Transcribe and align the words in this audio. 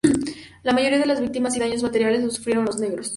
La 0.63 0.73
mayoría 0.73 0.97
de 0.97 1.05
las 1.05 1.21
víctimas 1.21 1.55
y 1.55 1.59
daños 1.59 1.83
materiales 1.83 2.23
los 2.23 2.33
sufrieron 2.33 2.65
los 2.65 2.79
negros. 2.79 3.09